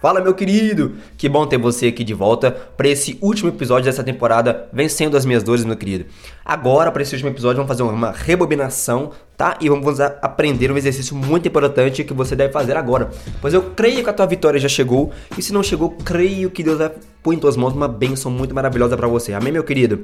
Fala, 0.00 0.20
meu 0.20 0.32
querido! 0.32 0.94
Que 1.16 1.28
bom 1.28 1.44
ter 1.44 1.58
você 1.58 1.88
aqui 1.88 2.04
de 2.04 2.14
volta 2.14 2.52
para 2.52 2.86
esse 2.86 3.18
último 3.20 3.48
episódio 3.48 3.86
dessa 3.86 4.04
temporada 4.04 4.68
Vencendo 4.72 5.16
as 5.16 5.26
Minhas 5.26 5.42
Dores, 5.42 5.64
meu 5.64 5.76
querido. 5.76 6.06
Agora, 6.44 6.92
para 6.92 7.02
esse 7.02 7.16
último 7.16 7.30
episódio, 7.30 7.56
vamos 7.56 7.66
fazer 7.66 7.82
uma 7.82 8.12
rebobinação, 8.12 9.10
tá? 9.36 9.58
E 9.60 9.68
vamos 9.68 9.98
aprender 9.98 10.70
um 10.70 10.76
exercício 10.76 11.16
muito 11.16 11.48
importante 11.48 12.04
que 12.04 12.14
você 12.14 12.36
deve 12.36 12.52
fazer 12.52 12.76
agora. 12.76 13.10
Pois 13.40 13.52
eu 13.52 13.60
creio 13.74 14.04
que 14.04 14.08
a 14.08 14.12
tua 14.12 14.26
vitória 14.26 14.60
já 14.60 14.68
chegou, 14.68 15.10
e 15.36 15.42
se 15.42 15.52
não 15.52 15.64
chegou, 15.64 15.90
creio 16.04 16.48
que 16.48 16.62
Deus 16.62 16.78
vai 16.78 16.92
pôr 17.20 17.32
em 17.32 17.38
tuas 17.38 17.56
mãos 17.56 17.72
uma 17.72 17.88
bênção 17.88 18.30
muito 18.30 18.54
maravilhosa 18.54 18.96
para 18.96 19.08
você. 19.08 19.32
Amém, 19.32 19.52
meu 19.52 19.64
querido? 19.64 20.02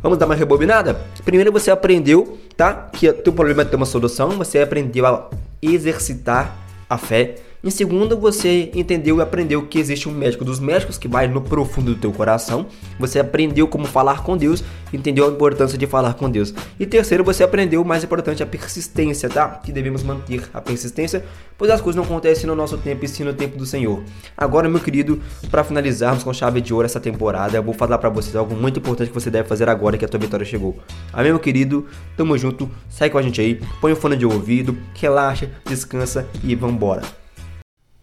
Vamos 0.00 0.18
dar 0.18 0.26
uma 0.26 0.36
rebobinada? 0.36 1.00
Primeiro 1.24 1.50
você 1.50 1.72
aprendeu, 1.72 2.38
tá? 2.56 2.72
Que 2.92 3.08
o 3.08 3.12
teu 3.12 3.32
problema 3.32 3.64
tem 3.64 3.76
uma 3.76 3.86
solução, 3.86 4.30
você 4.30 4.60
aprendeu 4.60 5.04
a 5.04 5.28
exercitar 5.60 6.56
a 6.88 6.96
fé 6.96 7.34
em 7.64 7.70
segundo, 7.70 8.16
você 8.16 8.72
entendeu 8.74 9.18
e 9.18 9.22
aprendeu 9.22 9.62
que 9.62 9.78
existe 9.78 10.08
um 10.08 10.12
médico 10.12 10.44
dos 10.44 10.58
médicos 10.58 10.98
que 10.98 11.06
vai 11.06 11.28
no 11.28 11.40
profundo 11.40 11.94
do 11.94 12.00
teu 12.00 12.10
coração. 12.10 12.66
Você 12.98 13.20
aprendeu 13.20 13.68
como 13.68 13.86
falar 13.86 14.24
com 14.24 14.36
Deus, 14.36 14.64
entendeu 14.92 15.28
a 15.28 15.30
importância 15.30 15.78
de 15.78 15.86
falar 15.86 16.14
com 16.14 16.28
Deus. 16.28 16.52
E 16.80 16.84
terceiro, 16.84 17.22
você 17.22 17.44
aprendeu 17.44 17.80
o 17.80 17.84
mais 17.84 18.02
importante, 18.02 18.42
a 18.42 18.46
persistência, 18.46 19.28
tá? 19.28 19.48
Que 19.48 19.70
devemos 19.70 20.02
manter 20.02 20.42
a 20.52 20.60
persistência, 20.60 21.24
pois 21.56 21.70
as 21.70 21.80
coisas 21.80 21.96
não 21.96 22.04
acontecem 22.04 22.48
no 22.48 22.56
nosso 22.56 22.76
tempo 22.76 23.04
e 23.04 23.08
sim 23.08 23.22
no 23.22 23.32
tempo 23.32 23.56
do 23.56 23.64
Senhor. 23.64 24.02
Agora, 24.36 24.68
meu 24.68 24.80
querido, 24.80 25.20
para 25.48 25.62
finalizarmos 25.62 26.24
com 26.24 26.32
chave 26.32 26.60
de 26.60 26.74
ouro 26.74 26.86
essa 26.86 26.98
temporada, 26.98 27.56
eu 27.58 27.62
vou 27.62 27.74
falar 27.74 27.98
para 27.98 28.08
vocês 28.10 28.34
algo 28.34 28.56
muito 28.56 28.80
importante 28.80 29.06
que 29.06 29.14
você 29.14 29.30
deve 29.30 29.48
fazer 29.48 29.68
agora 29.68 29.96
que 29.96 30.04
a 30.04 30.08
tua 30.08 30.18
vitória 30.18 30.44
chegou. 30.44 30.78
Amém, 31.12 31.30
meu 31.30 31.38
querido? 31.38 31.86
Tamo 32.16 32.36
junto, 32.36 32.68
sai 32.88 33.08
com 33.08 33.18
a 33.18 33.22
gente 33.22 33.40
aí, 33.40 33.60
põe 33.80 33.92
o 33.92 33.96
fone 33.96 34.16
de 34.16 34.26
ouvido, 34.26 34.76
relaxa, 34.94 35.48
descansa 35.64 36.26
e 36.42 36.56
vambora. 36.56 37.21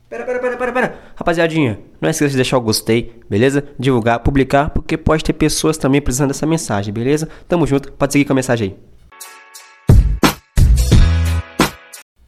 Pera, 0.10 0.26
pera, 0.26 0.40
pera, 0.40 0.58
pera, 0.58 0.72
pera. 0.72 1.00
Rapaziadinha, 1.16 1.80
não 2.02 2.10
esqueça 2.10 2.32
de 2.32 2.36
deixar 2.36 2.58
o 2.58 2.62
gostei, 2.62 3.14
beleza? 3.30 3.64
Divulgar, 3.78 4.20
publicar, 4.22 4.72
porque 4.72 4.98
pode 4.98 5.24
ter 5.24 5.34
pessoas 5.34 5.78
também 5.78 6.02
precisando 6.02 6.30
dessa 6.30 6.48
mensagem, 6.48 6.92
beleza? 6.92 7.30
Tamo 7.48 7.68
junto, 7.68 7.92
pode 7.92 8.14
seguir 8.14 8.26
com 8.26 8.34
a 8.34 8.36
mensagem 8.36 8.70
aí. 8.70 8.90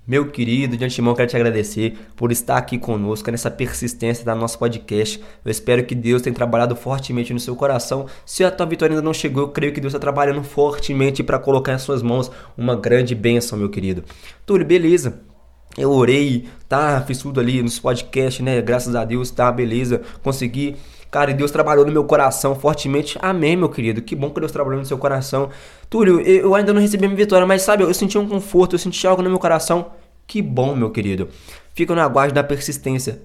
Meu 0.06 0.30
querido, 0.30 0.78
de 0.78 0.86
antemão 0.86 1.16
quero 1.16 1.30
te 1.30 1.36
agradecer 1.36 1.98
por 2.16 2.32
estar 2.32 2.58
aqui 2.58 2.78
conosco 2.78 3.32
nessa 3.32 3.50
persistência 3.50 4.24
da 4.24 4.36
nosso 4.36 4.60
podcast. 4.60 5.20
Eu 5.44 5.50
espero 5.50 5.84
que 5.84 5.96
Deus 5.96 6.22
tenha 6.22 6.36
trabalhado 6.36 6.76
fortemente 6.76 7.34
no 7.34 7.40
seu 7.40 7.56
coração. 7.56 8.06
Se 8.26 8.44
a 8.44 8.52
tua 8.52 8.68
vitória 8.68 8.94
ainda 8.94 9.02
não 9.02 9.14
chegou, 9.14 9.44
eu 9.44 9.50
creio 9.50 9.74
que 9.74 9.82
Deus 9.82 9.94
está 9.94 10.00
trabalhando 10.00 10.44
fortemente 10.44 11.24
para 11.24 11.40
colocar 11.40 11.74
em 11.74 11.80
suas 11.80 12.04
mãos 12.04 12.30
uma 12.56 12.76
grande 12.76 13.16
bênção, 13.16 13.58
meu 13.58 13.70
querido. 13.70 14.04
Túlio, 14.46 14.68
beleza? 14.68 15.31
Eu 15.78 15.92
orei, 15.92 16.48
tá? 16.68 17.02
Fiz 17.02 17.20
tudo 17.20 17.40
ali 17.40 17.62
nos 17.62 17.80
podcasts, 17.80 18.44
né? 18.44 18.62
Graças 18.62 18.96
a 18.96 19.06
Deus, 19.06 19.32
tá? 19.32 19.52
Beleza. 19.52 20.02
Consegui. 20.22 20.76
Cara, 21.10 21.32
e 21.32 21.34
Deus 21.34 21.52
trabalhou 21.52 21.86
no 21.86 21.92
meu 21.92 22.06
coração 22.06 22.56
fortemente. 22.56 23.18
Amém, 23.22 23.58
meu 23.58 23.70
querido. 23.70 24.02
Que 24.02 24.16
bom 24.16 24.30
que 24.30 24.40
Deus 24.40 24.52
trabalhou 24.52 24.80
no 24.80 24.86
seu 24.86 24.98
coração. 24.98 25.50
Túlio, 25.90 26.22
eu 26.22 26.56
ainda 26.56 26.72
não 26.72 26.82
recebi 26.82 27.06
a 27.06 27.08
minha 27.08 27.18
vitória, 27.18 27.46
mas 27.46 27.64
sabe, 27.64 27.84
eu 27.84 27.94
senti 27.94 28.18
um 28.18 28.28
conforto, 28.28 28.76
eu 28.76 28.80
senti 28.80 29.06
algo 29.06 29.22
no 29.22 29.30
meu 29.30 29.40
coração. 29.40 29.92
Que 30.26 30.42
bom, 30.42 30.74
meu 30.74 30.90
querido. 30.90 31.28
Fica 31.74 31.94
no 31.94 32.00
aguardo 32.00 32.34
da 32.34 32.44
persistência. 32.44 33.22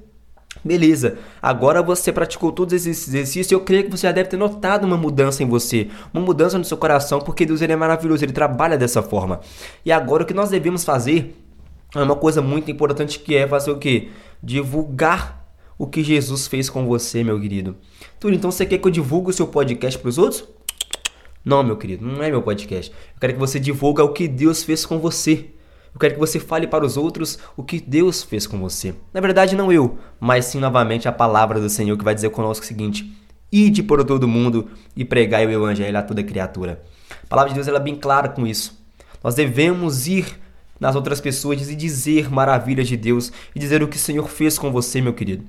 Beleza, 0.64 1.18
agora 1.40 1.82
você 1.82 2.10
praticou 2.10 2.50
todos 2.50 2.74
esses 2.74 3.06
exercícios 3.06 3.52
eu 3.52 3.60
creio 3.60 3.84
que 3.84 3.90
você 3.90 4.06
já 4.06 4.12
deve 4.12 4.30
ter 4.30 4.38
notado 4.38 4.84
uma 4.84 4.96
mudança 4.96 5.42
em 5.42 5.46
você, 5.46 5.88
uma 6.12 6.24
mudança 6.24 6.56
no 6.58 6.64
seu 6.64 6.78
coração, 6.78 7.20
porque 7.20 7.44
Deus 7.44 7.60
ele 7.60 7.74
é 7.74 7.76
maravilhoso, 7.76 8.24
ele 8.24 8.32
trabalha 8.32 8.76
dessa 8.76 9.02
forma. 9.02 9.40
E 9.84 9.92
agora 9.92 10.22
o 10.22 10.26
que 10.26 10.32
nós 10.34 10.48
devemos 10.48 10.82
fazer 10.82 11.36
é 12.00 12.04
uma 12.04 12.16
coisa 12.16 12.42
muito 12.42 12.70
importante 12.70 13.18
que 13.18 13.34
é 13.36 13.46
fazer 13.46 13.70
o 13.70 13.78
que? 13.78 14.10
Divulgar 14.42 15.46
o 15.78 15.86
que 15.86 16.02
Jesus 16.02 16.46
fez 16.46 16.70
com 16.70 16.86
você, 16.86 17.22
meu 17.22 17.40
querido. 17.40 17.76
Tudo, 18.18 18.34
então 18.34 18.50
você 18.50 18.64
quer 18.64 18.78
que 18.78 18.86
eu 18.86 18.90
divulgue 18.90 19.30
o 19.30 19.32
seu 19.32 19.46
podcast 19.46 19.98
para 19.98 20.08
os 20.08 20.18
outros? 20.18 20.44
Não, 21.44 21.62
meu 21.62 21.76
querido, 21.76 22.04
não 22.04 22.22
é 22.22 22.30
meu 22.30 22.42
podcast. 22.42 22.90
Eu 22.90 23.20
quero 23.20 23.34
que 23.34 23.38
você 23.38 23.60
divulgue 23.60 24.00
o 24.02 24.08
que 24.08 24.26
Deus 24.26 24.64
fez 24.64 24.84
com 24.84 24.98
você. 24.98 25.46
Eu 25.94 26.00
quero 26.00 26.14
que 26.14 26.20
você 26.20 26.40
fale 26.40 26.66
para 26.66 26.84
os 26.84 26.96
outros 26.96 27.38
o 27.56 27.62
que 27.62 27.80
Deus 27.80 28.22
fez 28.22 28.46
com 28.46 28.58
você. 28.58 28.94
Na 29.14 29.20
verdade, 29.20 29.54
não 29.54 29.72
eu, 29.72 29.96
mas 30.18 30.46
sim 30.46 30.58
novamente 30.58 31.08
a 31.08 31.12
palavra 31.12 31.60
do 31.60 31.70
Senhor 31.70 31.96
que 31.96 32.04
vai 32.04 32.14
dizer 32.14 32.30
conosco 32.30 32.64
o 32.64 32.66
seguinte: 32.66 33.10
Ide 33.50 33.82
por 33.82 34.04
todo 34.04 34.26
mundo 34.26 34.68
e 34.96 35.04
pregai 35.04 35.46
o 35.46 35.50
evangelho 35.50 35.96
a 35.96 36.02
toda 36.02 36.22
criatura. 36.22 36.82
A 37.22 37.26
palavra 37.28 37.50
de 37.50 37.54
Deus 37.54 37.68
ela 37.68 37.78
é 37.78 37.82
bem 37.82 37.94
clara 37.94 38.28
com 38.28 38.46
isso. 38.46 38.76
Nós 39.22 39.34
devemos 39.34 40.06
ir 40.06 40.26
nas 40.78 40.94
outras 40.94 41.20
pessoas 41.20 41.68
e 41.68 41.74
dizer 41.74 42.30
maravilhas 42.30 42.88
de 42.88 42.96
Deus 42.96 43.32
e 43.54 43.58
dizer 43.58 43.82
o 43.82 43.88
que 43.88 43.96
o 43.96 44.00
Senhor 44.00 44.28
fez 44.28 44.58
com 44.58 44.70
você, 44.70 45.00
meu 45.00 45.12
querido. 45.12 45.44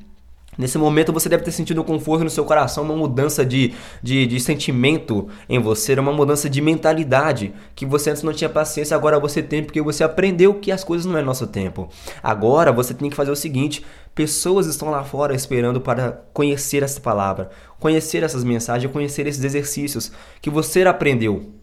Nesse 0.57 0.77
momento 0.77 1.13
você 1.13 1.29
deve 1.29 1.43
ter 1.43 1.51
sentido 1.51 1.81
um 1.81 1.83
conforto 1.83 2.23
no 2.23 2.29
seu 2.31 2.43
coração, 2.43 2.83
uma 2.83 2.95
mudança 2.95 3.45
de, 3.45 3.75
de, 4.01 4.25
de, 4.25 4.39
sentimento 4.39 5.27
em 5.47 5.59
você, 5.59 5.93
uma 5.93 6.11
mudança 6.11 6.49
de 6.49 6.59
mentalidade 6.61 7.53
que 7.75 7.85
você 7.85 8.09
antes 8.09 8.23
não 8.23 8.33
tinha 8.33 8.49
paciência, 8.49 8.97
agora 8.97 9.19
você 9.19 9.43
tem 9.43 9.63
porque 9.63 9.81
você 9.81 10.03
aprendeu 10.03 10.55
que 10.55 10.71
as 10.71 10.83
coisas 10.83 11.05
não 11.05 11.17
é 11.17 11.21
nosso 11.21 11.45
tempo. 11.45 11.87
Agora 12.23 12.71
você 12.71 12.93
tem 12.93 13.07
que 13.07 13.15
fazer 13.15 13.29
o 13.29 13.35
seguinte: 13.35 13.85
pessoas 14.15 14.65
estão 14.65 14.89
lá 14.89 15.03
fora 15.03 15.35
esperando 15.35 15.79
para 15.79 16.23
conhecer 16.33 16.81
essa 16.81 16.99
palavra, 16.99 17.51
conhecer 17.79 18.23
essas 18.23 18.43
mensagens, 18.43 18.91
conhecer 18.91 19.27
esses 19.27 19.43
exercícios 19.43 20.11
que 20.41 20.49
você 20.49 20.81
aprendeu. 20.83 21.56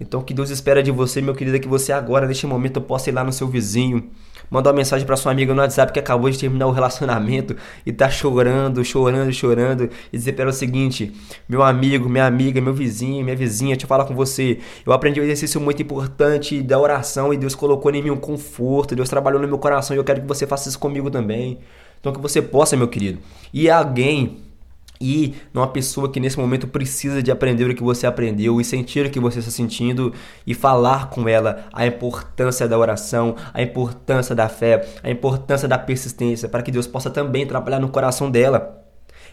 Então, 0.00 0.20
o 0.20 0.22
que 0.22 0.32
Deus 0.32 0.50
espera 0.50 0.80
de 0.80 0.92
você, 0.92 1.20
meu 1.20 1.34
querido, 1.34 1.56
é 1.56 1.60
que 1.60 1.66
você 1.66 1.92
agora, 1.92 2.26
neste 2.26 2.46
momento, 2.46 2.80
possa 2.80 3.10
ir 3.10 3.12
lá 3.12 3.24
no 3.24 3.32
seu 3.32 3.48
vizinho, 3.48 4.08
mandar 4.48 4.70
uma 4.70 4.76
mensagem 4.76 5.04
para 5.04 5.16
sua 5.16 5.32
amiga 5.32 5.52
no 5.52 5.60
WhatsApp 5.60 5.92
que 5.92 5.98
acabou 5.98 6.30
de 6.30 6.38
terminar 6.38 6.68
o 6.68 6.70
relacionamento 6.70 7.56
e 7.84 7.92
tá 7.92 8.08
chorando, 8.08 8.84
chorando, 8.84 9.32
chorando, 9.32 9.90
e 10.12 10.16
dizer 10.16 10.34
para 10.34 10.42
ela 10.42 10.50
o 10.52 10.54
seguinte: 10.54 11.12
meu 11.48 11.64
amigo, 11.64 12.08
minha 12.08 12.26
amiga, 12.26 12.60
meu 12.60 12.72
vizinho, 12.72 13.24
minha 13.24 13.36
vizinha, 13.36 13.74
deixa 13.74 13.86
eu 13.86 13.88
falar 13.88 14.04
com 14.04 14.14
você. 14.14 14.60
Eu 14.86 14.92
aprendi 14.92 15.20
um 15.20 15.24
exercício 15.24 15.60
muito 15.60 15.82
importante 15.82 16.62
da 16.62 16.78
oração 16.78 17.34
e 17.34 17.36
Deus 17.36 17.56
colocou 17.56 17.92
em 17.92 18.00
mim 18.00 18.10
um 18.10 18.16
conforto, 18.16 18.94
Deus 18.94 19.08
trabalhou 19.08 19.40
no 19.40 19.48
meu 19.48 19.58
coração 19.58 19.96
e 19.96 19.98
eu 19.98 20.04
quero 20.04 20.20
que 20.20 20.28
você 20.28 20.46
faça 20.46 20.68
isso 20.68 20.78
comigo 20.78 21.10
também. 21.10 21.58
Então, 21.98 22.12
que 22.12 22.20
você 22.20 22.40
possa, 22.40 22.76
meu 22.76 22.86
querido, 22.86 23.18
e 23.52 23.68
alguém 23.68 24.47
e 25.00 25.34
numa 25.52 25.68
pessoa 25.68 26.10
que 26.10 26.20
nesse 26.20 26.38
momento 26.38 26.66
precisa 26.66 27.22
de 27.22 27.30
aprender 27.30 27.70
o 27.70 27.74
que 27.74 27.82
você 27.82 28.06
aprendeu 28.06 28.60
e 28.60 28.64
sentir 28.64 29.06
o 29.06 29.10
que 29.10 29.20
você 29.20 29.38
está 29.38 29.50
sentindo 29.50 30.12
e 30.46 30.54
falar 30.54 31.10
com 31.10 31.28
ela 31.28 31.66
a 31.72 31.86
importância 31.86 32.66
da 32.66 32.78
oração, 32.78 33.36
a 33.52 33.62
importância 33.62 34.34
da 34.34 34.48
fé, 34.48 34.86
a 35.02 35.10
importância 35.10 35.68
da 35.68 35.78
persistência, 35.78 36.48
para 36.48 36.62
que 36.62 36.70
Deus 36.70 36.86
possa 36.86 37.10
também 37.10 37.46
trabalhar 37.46 37.78
no 37.78 37.88
coração 37.88 38.30
dela 38.30 38.87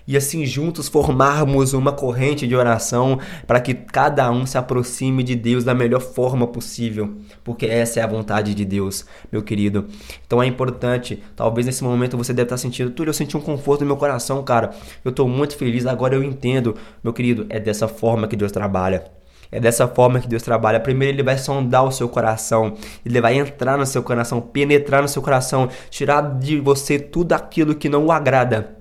e 0.07 0.15
assim 0.15 0.45
juntos 0.45 0.87
formarmos 0.87 1.73
uma 1.73 1.91
corrente 1.91 2.47
de 2.47 2.55
oração 2.55 3.19
para 3.47 3.59
que 3.59 3.73
cada 3.73 4.29
um 4.31 4.45
se 4.45 4.57
aproxime 4.57 5.23
de 5.23 5.35
Deus 5.35 5.63
da 5.63 5.73
melhor 5.73 6.01
forma 6.01 6.47
possível, 6.47 7.15
porque 7.43 7.65
essa 7.65 7.99
é 7.99 8.03
a 8.03 8.07
vontade 8.07 8.53
de 8.53 8.65
Deus, 8.65 9.05
meu 9.31 9.41
querido. 9.41 9.87
Então 10.25 10.41
é 10.41 10.45
importante, 10.45 11.21
talvez 11.35 11.65
nesse 11.65 11.83
momento 11.83 12.17
você 12.17 12.33
deve 12.33 12.45
estar 12.45 12.57
sentindo, 12.57 12.91
tudo 12.91 13.09
eu 13.09 13.13
senti 13.13 13.35
um 13.35 13.41
conforto 13.41 13.81
no 13.81 13.87
meu 13.87 13.97
coração, 13.97 14.43
cara. 14.43 14.71
Eu 15.03 15.09
estou 15.09 15.27
muito 15.27 15.55
feliz, 15.57 15.85
agora 15.85 16.15
eu 16.15 16.23
entendo, 16.23 16.75
meu 17.03 17.13
querido, 17.13 17.45
é 17.49 17.59
dessa 17.59 17.87
forma 17.87 18.27
que 18.27 18.35
Deus 18.35 18.51
trabalha. 18.51 19.05
É 19.51 19.59
dessa 19.59 19.87
forma 19.87 20.19
que 20.19 20.27
Deus 20.27 20.41
trabalha. 20.41 20.79
Primeiro, 20.79 21.15
Ele 21.15 21.23
vai 21.23 21.37
sondar 21.37 21.85
o 21.85 21.91
seu 21.91 22.09
coração, 22.09 22.73
Ele 23.05 23.21
vai 23.21 23.37
entrar 23.37 23.77
no 23.77 23.85
seu 23.85 24.01
coração, 24.03 24.41
penetrar 24.41 25.01
no 25.01 25.07
seu 25.07 25.21
coração, 25.21 25.69
tirar 25.89 26.39
de 26.39 26.59
você 26.59 26.99
tudo 26.99 27.33
aquilo 27.33 27.75
que 27.75 27.87
não 27.87 28.05
o 28.05 28.11
agrada 28.11 28.75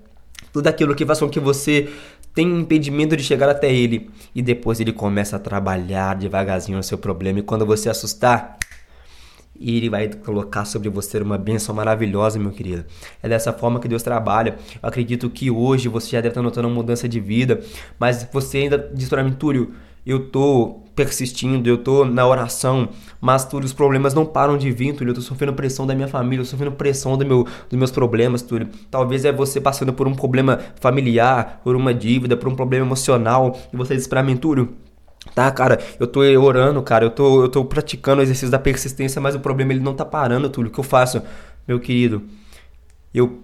tudo 0.54 0.68
aquilo 0.68 0.94
que 0.94 1.04
faz 1.04 1.18
com 1.18 1.28
que 1.28 1.40
você 1.40 1.88
tenha 2.32 2.60
impedimento 2.60 3.16
de 3.16 3.24
chegar 3.24 3.48
até 3.48 3.74
ele. 3.74 4.08
E 4.32 4.40
depois 4.40 4.78
ele 4.78 4.92
começa 4.92 5.34
a 5.34 5.38
trabalhar 5.40 6.14
devagarzinho 6.14 6.78
no 6.78 6.82
seu 6.84 6.96
problema. 6.96 7.40
E 7.40 7.42
quando 7.42 7.66
você 7.66 7.88
assustar, 7.90 8.56
ele 9.60 9.90
vai 9.90 10.08
colocar 10.08 10.64
sobre 10.64 10.88
você 10.88 11.18
uma 11.18 11.36
bênção 11.36 11.74
maravilhosa, 11.74 12.38
meu 12.38 12.52
querido. 12.52 12.84
É 13.20 13.28
dessa 13.28 13.52
forma 13.52 13.80
que 13.80 13.88
Deus 13.88 14.04
trabalha. 14.04 14.56
Eu 14.80 14.88
acredito 14.88 15.28
que 15.28 15.50
hoje 15.50 15.88
você 15.88 16.10
já 16.10 16.18
deve 16.18 16.28
estar 16.28 16.42
notando 16.42 16.68
uma 16.68 16.74
mudança 16.74 17.08
de 17.08 17.18
vida, 17.18 17.60
mas 17.98 18.24
você 18.32 18.58
ainda 18.58 18.78
diz 18.94 19.08
para 19.08 19.24
mim, 19.24 19.32
Túlio, 19.32 19.74
eu 20.06 20.28
tô 20.30 20.83
persistindo, 20.94 21.68
eu 21.68 21.78
tô 21.78 22.04
na 22.04 22.26
oração, 22.26 22.88
mas 23.20 23.44
Túlio, 23.44 23.66
os 23.66 23.72
problemas 23.72 24.14
não 24.14 24.24
param 24.24 24.56
de 24.56 24.70
vir, 24.70 24.94
Túlio, 24.94 25.10
eu 25.10 25.14
tô 25.14 25.20
sofrendo 25.20 25.52
pressão 25.52 25.86
da 25.86 25.94
minha 25.94 26.08
família, 26.08 26.42
eu 26.42 26.44
tô 26.44 26.50
sofrendo 26.50 26.76
pressão 26.76 27.16
do 27.16 27.26
meu, 27.26 27.44
dos 27.44 27.78
meus 27.78 27.90
problemas, 27.90 28.42
Túlio. 28.42 28.68
Talvez 28.90 29.24
é 29.24 29.32
você 29.32 29.60
passando 29.60 29.92
por 29.92 30.06
um 30.06 30.14
problema 30.14 30.60
familiar, 30.80 31.60
por 31.64 31.74
uma 31.74 31.92
dívida, 31.92 32.36
por 32.36 32.48
um 32.48 32.54
problema 32.54 32.86
emocional, 32.86 33.58
e 33.72 33.76
você 33.76 33.96
diz 33.96 34.06
pra 34.06 34.22
mim, 34.22 34.36
Túlio, 34.36 34.74
Tá, 35.34 35.50
cara, 35.50 35.78
eu 35.98 36.06
tô 36.06 36.20
orando, 36.20 36.82
cara, 36.82 37.06
eu 37.06 37.10
tô, 37.10 37.42
eu 37.44 37.48
tô 37.48 37.64
praticando 37.64 38.20
o 38.20 38.22
exercício 38.22 38.50
da 38.50 38.58
persistência, 38.58 39.20
mas 39.22 39.34
o 39.34 39.40
problema 39.40 39.72
ele 39.72 39.80
não 39.80 39.94
tá 39.94 40.04
parando, 40.04 40.50
Túlio. 40.50 40.70
O 40.70 40.72
que 40.72 40.78
eu 40.78 40.84
faço? 40.84 41.22
Meu 41.66 41.80
querido, 41.80 42.22
eu 43.12 43.42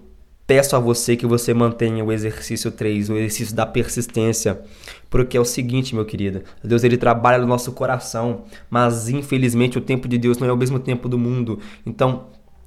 peço 0.50 0.75
a 0.75 0.81
você 0.81 1.14
que 1.14 1.26
você 1.26 1.55
mantenha 1.55 2.05
o 2.05 2.11
exercício 2.11 2.73
3, 2.73 3.08
o 3.08 3.17
exercício 3.17 3.55
da 3.55 3.64
persistência, 3.64 4.61
porque 5.08 5.37
é 5.37 5.41
o 5.41 5.44
seguinte, 5.44 5.94
meu 5.94 6.05
querido, 6.05 6.43
Deus 6.64 6.82
ele 6.82 6.97
trabalha 6.97 7.38
no 7.38 7.47
nosso 7.47 7.70
coração, 7.70 8.43
mas 8.69 9.08
infelizmente 9.08 9.79
o 9.79 9.81
tempo 9.81 10.08
de 10.08 10.19
Deus 10.19 10.38
não 10.38 10.49
é 10.49 10.52
o 10.52 10.56
mesmo 10.56 10.81
tempo 10.81 11.08
do 11.08 11.17
mundo. 11.17 11.61
Então, 11.87 12.26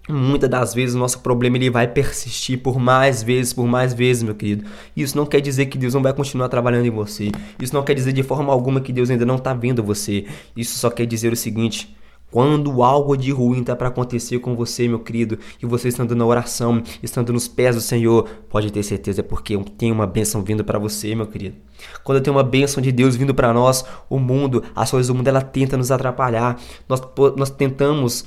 Muitas 0.09 0.49
das 0.49 0.73
vezes 0.73 0.95
o 0.95 0.99
nosso 0.99 1.21
problema 1.21 1.55
ele 1.55 1.69
vai 1.69 1.87
persistir 1.87 2.59
por 2.59 2.77
mais 2.77 3.23
vezes, 3.23 3.53
por 3.53 3.65
mais 3.65 3.93
vezes, 3.93 4.21
meu 4.21 4.35
querido. 4.35 4.65
Isso 4.97 5.15
não 5.15 5.25
quer 5.25 5.39
dizer 5.39 5.67
que 5.67 5.77
Deus 5.77 5.93
não 5.93 6.01
vai 6.01 6.11
continuar 6.11 6.49
trabalhando 6.49 6.85
em 6.85 6.89
você. 6.89 7.31
Isso 7.57 7.73
não 7.73 7.83
quer 7.83 7.93
dizer 7.93 8.11
de 8.11 8.21
forma 8.21 8.51
alguma 8.51 8.81
que 8.81 8.91
Deus 8.91 9.09
ainda 9.09 9.25
não 9.25 9.37
está 9.37 9.53
vendo 9.53 9.81
você. 9.81 10.25
Isso 10.57 10.77
só 10.77 10.89
quer 10.89 11.05
dizer 11.05 11.31
o 11.31 11.37
seguinte: 11.37 11.95
quando 12.33 12.81
algo 12.81 13.15
de 13.15 13.29
ruim 13.29 13.59
está 13.59 13.75
para 13.75 13.89
acontecer 13.89 14.39
com 14.39 14.55
você, 14.55 14.87
meu 14.87 14.97
querido, 14.97 15.37
e 15.61 15.67
você 15.67 15.89
estando 15.89 16.15
na 16.15 16.25
oração, 16.25 16.81
estando 17.03 17.31
nos 17.31 17.47
pés 17.47 17.75
do 17.75 17.81
Senhor, 17.81 18.27
pode 18.49 18.71
ter 18.71 18.81
certeza 18.81 19.21
porque 19.21 19.55
tem 19.77 19.91
uma 19.91 20.07
bênção 20.07 20.41
vindo 20.41 20.63
para 20.63 20.79
você, 20.79 21.13
meu 21.13 21.27
querido. 21.27 21.57
Quando 22.03 22.21
tem 22.21 22.33
uma 22.33 22.41
bênção 22.41 22.81
de 22.81 22.91
Deus 22.91 23.15
vindo 23.15 23.35
para 23.35 23.53
nós, 23.53 23.85
o 24.09 24.17
mundo, 24.17 24.63
as 24.75 24.89
coisas 24.89 25.09
do 25.09 25.13
mundo, 25.13 25.27
ela 25.27 25.43
tenta 25.43 25.77
nos 25.77 25.91
atrapalhar. 25.91 26.59
Nós, 26.89 27.03
nós 27.37 27.51
tentamos 27.51 28.25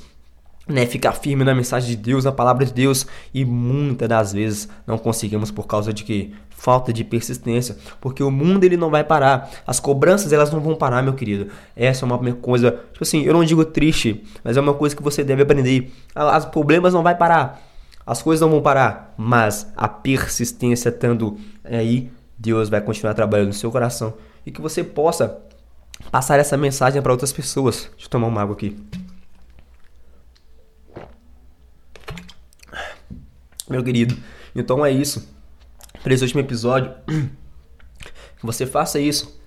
né, 0.67 0.85
ficar 0.85 1.13
firme 1.13 1.43
na 1.43 1.55
mensagem 1.55 1.89
de 1.89 1.95
Deus, 1.95 2.25
na 2.25 2.31
palavra 2.31 2.65
de 2.65 2.73
Deus, 2.73 3.07
e 3.33 3.45
muitas 3.45 4.07
das 4.09 4.33
vezes 4.33 4.67
não 4.85 4.97
conseguimos 4.97 5.51
por 5.51 5.65
causa 5.65 5.93
de 5.93 6.03
que 6.03 6.33
falta 6.49 6.91
de 6.91 7.03
persistência, 7.03 7.77
porque 8.01 8.23
o 8.23 8.31
mundo 8.31 8.63
ele 8.63 8.75
não 8.75 8.89
vai 8.89 9.03
parar, 9.03 9.49
as 9.65 9.79
cobranças 9.79 10.33
elas 10.33 10.51
não 10.51 10.59
vão 10.59 10.75
parar, 10.75 11.03
meu 11.03 11.13
querido. 11.13 11.47
Essa 11.75 12.03
é 12.03 12.05
uma 12.05 12.33
coisa, 12.33 12.71
tipo 12.91 13.03
assim, 13.03 13.21
eu 13.23 13.33
não 13.33 13.45
digo 13.45 13.63
triste, 13.63 14.23
mas 14.43 14.57
é 14.57 14.61
uma 14.61 14.73
coisa 14.73 14.95
que 14.95 15.03
você 15.03 15.23
deve 15.23 15.43
aprender. 15.43 15.93
Os 16.15 16.45
problemas 16.45 16.93
não 16.93 17.03
vai 17.03 17.15
parar, 17.15 17.61
as 18.05 18.21
coisas 18.21 18.41
não 18.41 18.49
vão 18.49 18.61
parar, 18.61 19.13
mas 19.17 19.71
a 19.77 19.87
persistência 19.87 20.89
estando 20.89 21.37
aí, 21.63 22.11
Deus 22.37 22.69
vai 22.69 22.81
continuar 22.81 23.13
trabalhando 23.13 23.47
no 23.47 23.53
seu 23.53 23.71
coração 23.71 24.15
e 24.45 24.51
que 24.51 24.61
você 24.61 24.83
possa 24.83 25.37
passar 26.11 26.39
essa 26.39 26.57
mensagem 26.57 27.01
para 27.01 27.11
outras 27.11 27.31
pessoas. 27.33 27.89
Deixa 27.91 28.05
eu 28.05 28.09
tomar 28.09 28.27
uma 28.27 28.41
água 28.41 28.55
aqui. 28.55 28.77
Meu 33.69 33.83
querido, 33.83 34.17
então 34.55 34.85
é 34.85 34.91
isso. 34.91 35.27
Para 36.01 36.13
esse 36.13 36.23
último 36.23 36.41
episódio, 36.41 36.91
você 38.41 38.65
faça 38.65 38.99
isso. 38.99 39.37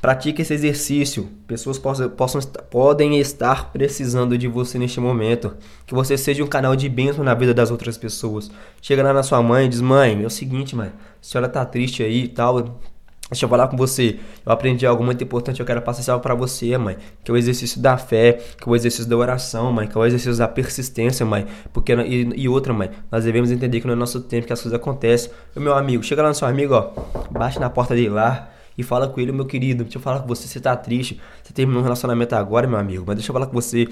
Pratique 0.00 0.42
esse 0.42 0.54
exercício. 0.54 1.28
Pessoas 1.46 1.76
possam, 1.76 2.08
possam, 2.10 2.40
podem 2.70 3.18
estar 3.18 3.72
precisando 3.72 4.38
de 4.38 4.46
você 4.46 4.78
neste 4.78 5.00
momento. 5.00 5.56
Que 5.86 5.94
você 5.94 6.16
seja 6.16 6.42
um 6.44 6.46
canal 6.46 6.76
de 6.76 6.88
bênção 6.88 7.24
na 7.24 7.34
vida 7.34 7.52
das 7.52 7.70
outras 7.70 7.98
pessoas. 7.98 8.50
Chega 8.80 9.02
lá 9.02 9.12
na 9.12 9.24
sua 9.24 9.42
mãe 9.42 9.66
e 9.66 9.68
diz: 9.68 9.80
Mãe, 9.80 10.22
é 10.22 10.26
o 10.26 10.30
seguinte, 10.30 10.76
mãe. 10.76 10.88
A 10.88 10.92
senhora 11.20 11.48
tá 11.48 11.64
triste 11.64 12.02
aí 12.02 12.24
e 12.24 12.28
tal. 12.28 12.80
Deixa 13.30 13.44
eu 13.44 13.48
falar 13.48 13.68
com 13.68 13.76
você. 13.76 14.18
Eu 14.44 14.52
aprendi 14.52 14.86
algo 14.86 15.04
muito 15.04 15.22
importante. 15.22 15.60
Eu 15.60 15.66
quero 15.66 15.82
passar 15.82 16.00
isso 16.00 16.20
para 16.20 16.34
você, 16.34 16.76
mãe. 16.78 16.96
Que 17.22 17.30
é 17.30 17.34
o 17.34 17.36
exercício 17.36 17.80
da 17.80 17.98
fé, 17.98 18.32
que 18.32 18.66
é 18.66 18.72
o 18.72 18.74
exercício 18.74 19.06
da 19.06 19.16
oração, 19.16 19.70
mãe. 19.70 19.86
Que 19.86 19.96
é 19.96 20.00
o 20.00 20.06
exercício 20.06 20.36
da 20.36 20.48
persistência, 20.48 21.26
mãe. 21.26 21.46
Porque, 21.72 21.92
e, 21.94 22.30
e 22.36 22.48
outra, 22.48 22.72
mãe. 22.72 22.90
Nós 23.10 23.24
devemos 23.24 23.50
entender 23.50 23.80
que 23.80 23.86
no 23.86 23.94
nosso 23.94 24.20
tempo 24.22 24.46
que 24.46 24.52
as 24.52 24.62
coisas 24.62 24.78
acontecem. 24.78 25.30
Meu 25.54 25.74
amigo, 25.74 26.02
chega 26.02 26.22
lá 26.22 26.28
no 26.28 26.34
seu 26.34 26.48
amigo, 26.48 26.74
ó. 26.74 26.92
Bate 27.30 27.60
na 27.60 27.68
porta 27.68 27.94
dele 27.94 28.08
lá 28.08 28.50
e 28.78 28.82
fala 28.82 29.06
com 29.08 29.20
ele, 29.20 29.30
meu 29.30 29.44
querido. 29.44 29.84
Deixa 29.84 29.98
eu 29.98 30.02
falar 30.02 30.20
com 30.20 30.28
você. 30.28 30.48
Você 30.48 30.58
tá 30.58 30.74
triste. 30.74 31.20
Você 31.42 31.52
terminou 31.52 31.80
um 31.82 31.84
relacionamento 31.84 32.34
agora, 32.34 32.66
meu 32.66 32.78
amigo. 32.78 33.04
Mas 33.06 33.16
deixa 33.16 33.30
eu 33.30 33.34
falar 33.34 33.46
com 33.46 33.52
você. 33.52 33.88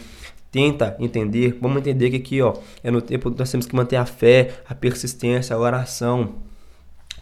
Tenta 0.51 0.97
entender. 0.99 1.59
Vamos 1.61 1.77
entender 1.79 2.09
que 2.09 2.17
aqui, 2.17 2.41
ó. 2.41 2.55
É 2.83 2.91
no 2.91 3.03
tempo 3.03 3.31
que 3.31 3.39
nós 3.39 3.51
temos 3.51 3.67
que 3.67 3.77
manter 3.77 3.97
a 3.97 4.07
fé, 4.07 4.55
a 4.67 4.75
persistência, 4.75 5.55
a 5.55 5.59
oração 5.59 6.47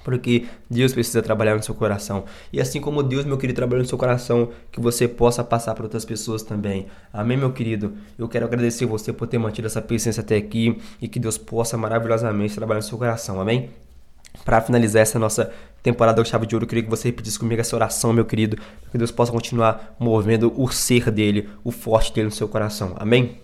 porque 0.04 0.46
Deus 0.70 0.92
precisa 0.92 1.22
trabalhar 1.22 1.56
no 1.56 1.62
seu 1.62 1.74
coração. 1.74 2.24
E 2.52 2.60
assim 2.60 2.80
como 2.80 3.02
Deus, 3.02 3.24
meu 3.24 3.38
querido, 3.38 3.56
trabalhou 3.56 3.82
no 3.82 3.88
seu 3.88 3.98
coração, 3.98 4.50
que 4.70 4.78
você 4.78 5.08
possa 5.08 5.42
passar 5.42 5.74
para 5.74 5.84
outras 5.84 6.04
pessoas 6.04 6.42
também. 6.42 6.86
Amém, 7.12 7.36
meu 7.36 7.52
querido? 7.52 7.94
Eu 8.16 8.28
quero 8.28 8.44
agradecer 8.44 8.84
você 8.84 9.12
por 9.12 9.26
ter 9.26 9.38
mantido 9.38 9.66
essa 9.66 9.80
paciência 9.80 10.20
até 10.20 10.36
aqui 10.36 10.78
e 11.00 11.08
que 11.08 11.18
Deus 11.18 11.38
possa 11.38 11.76
maravilhosamente 11.78 12.54
trabalhar 12.54 12.80
no 12.80 12.86
seu 12.86 12.98
coração. 12.98 13.40
Amém? 13.40 13.70
Para 14.44 14.60
finalizar 14.60 15.02
essa 15.02 15.18
nossa 15.18 15.50
temporada 15.82 16.22
do 16.22 16.28
Chave 16.28 16.46
de 16.46 16.54
Ouro, 16.54 16.64
eu 16.64 16.68
queria 16.68 16.84
que 16.84 16.90
você 16.90 17.08
repetisse 17.08 17.38
comigo 17.38 17.60
essa 17.60 17.74
oração, 17.74 18.12
meu 18.12 18.24
querido, 18.24 18.56
para 18.56 18.90
que 18.90 18.98
Deus 18.98 19.10
possa 19.10 19.32
continuar 19.32 19.96
movendo 19.98 20.52
o 20.60 20.68
ser 20.68 21.10
dele, 21.10 21.48
o 21.62 21.70
forte 21.70 22.12
dele 22.12 22.26
no 22.26 22.32
seu 22.32 22.48
coração. 22.48 22.94
Amém? 22.98 23.38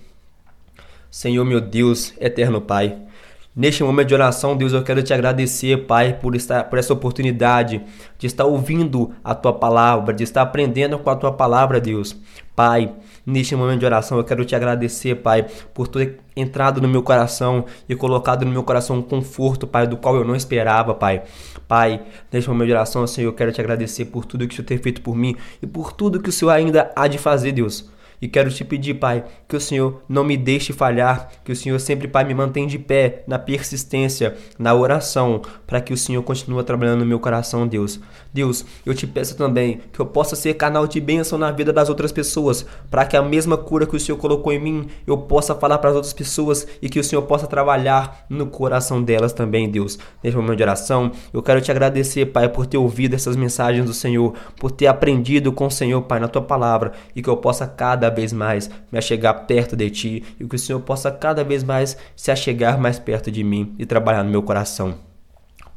Senhor, 1.11 1.45
meu 1.45 1.61
Deus, 1.61 2.13
eterno 2.21 2.61
Pai. 2.61 3.10
Neste 3.55 3.83
momento 3.83 4.07
de 4.07 4.15
oração, 4.15 4.57
Deus, 4.57 4.73
eu 4.73 4.85
quero 4.85 5.03
te 5.03 5.13
agradecer, 5.13 5.85
Pai, 5.85 6.13
por, 6.13 6.37
estar, 6.37 6.65
por 6.65 6.79
essa 6.79 6.93
oportunidade 6.93 7.83
de 8.17 8.27
estar 8.29 8.45
ouvindo 8.45 9.11
a 9.25 9.35
tua 9.35 9.53
palavra, 9.53 10.15
de 10.15 10.23
estar 10.23 10.43
aprendendo 10.43 10.97
com 11.01 11.11
a 11.11 11.17
tua 11.17 11.33
palavra, 11.33 11.81
Deus. 11.81 12.17
Pai, 12.55 12.93
neste 13.27 13.57
momento 13.57 13.81
de 13.81 13.87
oração, 13.87 14.19
eu 14.19 14.25
quero 14.25 14.45
te 14.45 14.55
agradecer, 14.55 15.17
Pai, 15.17 15.47
por 15.75 15.89
ter 15.89 16.21
entrado 16.37 16.81
no 16.81 16.87
meu 16.87 17.03
coração 17.03 17.65
e 17.89 17.97
colocado 17.97 18.45
no 18.45 18.53
meu 18.53 18.63
coração 18.63 18.99
um 18.99 19.03
conforto, 19.03 19.67
Pai, 19.67 19.85
do 19.85 19.97
qual 19.97 20.15
eu 20.15 20.25
não 20.25 20.37
esperava, 20.37 20.95
Pai. 20.95 21.23
Pai, 21.67 22.03
neste 22.33 22.49
momento 22.49 22.69
de 22.69 22.73
oração, 22.73 23.05
Senhor, 23.05 23.31
eu 23.31 23.35
quero 23.35 23.51
te 23.51 23.61
agradecer 23.61 24.05
por 24.05 24.25
tudo 24.25 24.47
que 24.47 24.55
o 24.55 24.57
Senhor 24.57 24.69
tem 24.69 24.79
feito 24.79 25.01
por 25.03 25.17
mim 25.17 25.35
e 25.61 25.67
por 25.67 25.93
tudo 25.93 26.21
que 26.21 26.29
o 26.29 26.33
Senhor 26.33 26.53
ainda 26.53 26.93
há 26.95 27.09
de 27.09 27.19
fazer, 27.19 27.51
Deus. 27.51 27.91
E 28.21 28.29
quero 28.29 28.51
te 28.51 28.65
pedir, 28.65 28.95
Pai, 28.95 29.25
que 29.49 29.57
o 29.57 29.61
Senhor 29.61 30.03
não 30.09 30.23
me 30.23 30.37
deixe 30.37 30.73
falhar, 30.73 31.31
que 31.43 31.53
o 31.53 31.57
Senhor 31.57 31.79
sempre, 31.81 32.07
Pai, 32.07 32.25
me 32.25 32.35
mantenha 32.35 32.67
de 32.67 32.79
pé 32.79 33.23
na 33.27 33.39
persistência, 33.39 34.37
na 34.59 34.75
oração, 34.75 35.41
para 35.67 35.81
que 35.81 35.93
o 35.93 35.97
Senhor 35.97 36.23
continue 36.23 36.63
trabalhando 36.63 37.01
no 37.01 37.07
meu 37.07 37.19
coração, 37.19 37.67
Deus. 37.67 37.99
Deus, 38.33 38.65
eu 38.85 38.95
te 38.95 39.07
peço 39.07 39.37
também 39.37 39.81
que 39.93 40.01
eu 40.01 40.07
possa 40.07 40.37
ser 40.37 40.55
canal 40.55 40.87
de 40.87 41.01
bênção 41.01 41.39
na 41.39 41.51
vida 41.51 41.73
das 41.73 41.89
outras 41.89 42.13
pessoas, 42.13 42.67
para 42.91 43.07
que 43.07 43.17
a 43.17 43.23
mesma 43.23 43.57
cura 43.57 43.87
que 43.87 43.97
o 43.97 44.01
Senhor 44.01 44.19
colocou 44.19 44.53
em 44.53 44.61
mim, 44.61 44.89
eu 45.07 45.17
possa 45.17 45.55
falar 45.55 45.79
para 45.79 45.91
as 45.91 45.97
outras 45.97 46.13
pessoas 46.13 46.67
e 46.83 46.89
que 46.89 47.01
o 47.01 47.05
Senhor 47.05 47.23
possa 47.23 47.47
trabalhar 47.47 48.27
no 48.29 48.47
coração 48.47 49.03
delas 49.03 49.33
também, 49.33 49.71
Deus. 49.71 49.99
Neste 50.23 50.37
momento 50.37 50.57
de 50.57 50.63
oração, 50.63 51.13
eu 51.33 51.43
quero 51.43 51.61
te 51.61 51.71
agradecer, 51.71 52.27
Pai, 52.27 52.49
por 52.49 52.67
ter 52.67 52.77
ouvido 52.77 53.15
essas 53.15 53.35
mensagens 53.35 53.87
do 53.87 53.95
Senhor, 53.95 54.35
por 54.59 54.71
ter 54.71 54.89
aprendido 54.89 55.53
com 55.53 55.67
o 55.67 55.71
Senhor, 55.71 56.03
Pai, 56.03 56.21
na 56.21 56.29
tua 56.29 56.43
palavra, 56.43 56.93
e 57.17 57.23
que 57.23 57.29
eu 57.31 57.37
possa 57.37 57.67
cada 57.67 58.10
vez 58.11 58.33
mais 58.33 58.69
me 58.91 58.99
achegar 58.99 59.47
perto 59.47 59.77
de 59.77 59.89
ti 59.91 60.25
e 60.39 60.45
que 60.45 60.57
o 60.57 60.59
Senhor 60.59 60.81
possa 60.81 61.11
cada 61.11 61.43
vez 61.43 61.63
mais 61.63 61.97
se 62.15 62.31
achegar 62.31 62.79
mais 62.79 62.99
perto 62.99 63.31
de 63.31 63.43
mim 63.43 63.75
e 63.79 63.87
trabalhar 63.87 64.23
no 64.23 64.31
meu 64.31 64.43
coração. 64.43 65.11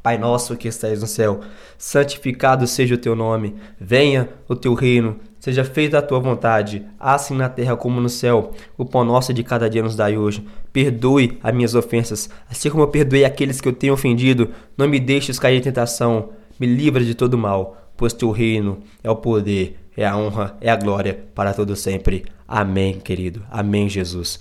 Pai 0.04 0.18
nosso 0.18 0.54
que 0.54 0.68
estás 0.68 1.00
no 1.00 1.06
céu, 1.06 1.40
santificado 1.78 2.66
seja 2.66 2.94
o 2.94 2.98
teu 2.98 3.16
nome, 3.16 3.54
venha 3.80 4.28
o 4.46 4.54
teu 4.54 4.74
reino, 4.74 5.18
seja 5.40 5.64
feita 5.64 5.96
a 5.96 6.02
tua 6.02 6.20
vontade, 6.20 6.86
assim 7.00 7.34
na 7.34 7.48
terra 7.48 7.74
como 7.74 8.02
no 8.02 8.10
céu. 8.10 8.52
O 8.76 8.84
pão 8.84 9.02
nosso 9.02 9.32
de 9.32 9.42
cada 9.42 9.70
dia 9.70 9.82
nos 9.82 9.96
dai 9.96 10.18
hoje. 10.18 10.46
Perdoe 10.74 11.38
as 11.42 11.54
minhas 11.54 11.74
ofensas, 11.74 12.28
assim 12.50 12.68
como 12.68 12.82
eu 12.82 12.88
perdoei 12.88 13.24
aqueles 13.24 13.62
que 13.62 13.68
eu 13.68 13.72
tenho 13.72 13.94
ofendido. 13.94 14.50
Não 14.76 14.86
me 14.86 15.00
deixes 15.00 15.38
cair 15.38 15.56
em 15.56 15.62
tentação, 15.62 16.32
me 16.60 16.66
livra 16.66 17.02
de 17.02 17.14
todo 17.14 17.38
mal, 17.38 17.83
pois 17.96 18.12
teu 18.12 18.30
reino 18.30 18.82
é 19.02 19.10
o 19.10 19.16
poder 19.16 19.78
é 19.96 20.04
a 20.04 20.16
honra, 20.16 20.56
é 20.60 20.70
a 20.70 20.76
glória 20.76 21.26
para 21.34 21.54
todo 21.54 21.76
sempre. 21.76 22.24
Amém, 22.46 22.98
querido. 22.98 23.44
Amém, 23.50 23.88
Jesus. 23.88 24.40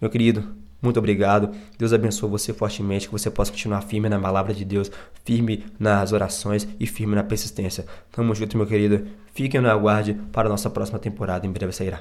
Meu 0.00 0.10
querido, 0.10 0.44
muito 0.80 0.98
obrigado. 0.98 1.50
Deus 1.78 1.92
abençoe 1.92 2.30
você 2.30 2.52
fortemente, 2.52 3.06
que 3.06 3.12
você 3.12 3.30
possa 3.30 3.50
continuar 3.50 3.82
firme 3.82 4.08
na 4.08 4.18
palavra 4.18 4.54
de 4.54 4.64
Deus, 4.64 4.90
firme 5.24 5.64
nas 5.78 6.12
orações 6.12 6.66
e 6.78 6.86
firme 6.86 7.14
na 7.14 7.24
persistência. 7.24 7.84
Tamo 8.10 8.34
junto, 8.34 8.56
meu 8.56 8.66
querido. 8.66 9.06
Fiquem 9.34 9.60
no 9.60 9.70
aguarde 9.70 10.14
para 10.32 10.48
a 10.48 10.50
nossa 10.50 10.70
próxima 10.70 10.98
temporada. 10.98 11.46
Em 11.46 11.50
breve 11.50 11.72
sairá. 11.72 12.00